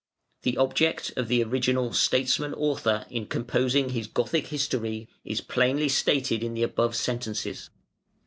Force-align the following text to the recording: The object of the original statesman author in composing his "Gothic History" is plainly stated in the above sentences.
The 0.41 0.57
object 0.57 1.11
of 1.15 1.27
the 1.27 1.43
original 1.43 1.93
statesman 1.93 2.55
author 2.55 3.05
in 3.11 3.27
composing 3.27 3.89
his 3.89 4.07
"Gothic 4.07 4.47
History" 4.47 5.07
is 5.23 5.41
plainly 5.41 5.89
stated 5.89 6.41
in 6.41 6.55
the 6.55 6.63
above 6.63 6.95
sentences. 6.95 7.69